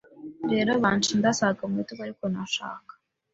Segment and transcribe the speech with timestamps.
[0.51, 2.93] rero banca indasago mu bitugu ariko nashaka